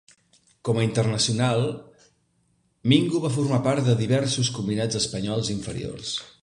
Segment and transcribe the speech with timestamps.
[0.69, 1.61] Com a internacional,
[2.95, 6.19] Mingo va formar part de diversos combinats espanyols inferiors.